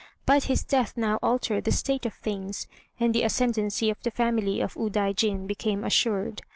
But 0.25 0.45
his 0.45 0.63
death 0.63 0.97
now 0.97 1.19
altered 1.21 1.63
the 1.65 1.71
state 1.71 2.07
of 2.07 2.15
things, 2.15 2.65
and 2.99 3.13
the 3.13 3.21
ascendancy 3.21 3.91
of 3.91 4.01
the 4.01 4.09
family 4.09 4.59
of 4.59 4.73
Udaijin 4.73 5.45
became 5.45 5.83
assured. 5.83 6.41